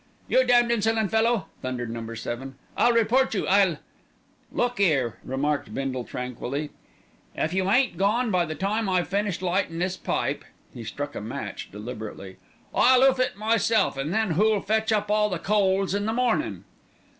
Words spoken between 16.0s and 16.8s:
the mornin'?"